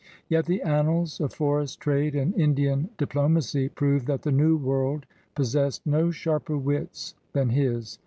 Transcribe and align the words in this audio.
Yet 0.29 0.47
the 0.47 0.63
annals 0.63 1.19
of 1.19 1.31
forest 1.31 1.79
trade 1.79 2.15
and 2.15 2.33
Indian 2.33 2.89
diplo 2.97 3.29
macy 3.31 3.69
prove 3.69 4.07
that 4.07 4.23
the 4.23 4.31
New 4.31 4.57
World 4.57 5.05
possessed 5.35 5.85
no 5.85 6.09
sharper 6.09 6.57
wits 6.57 7.13
than 7.33 7.49
his. 7.49 7.99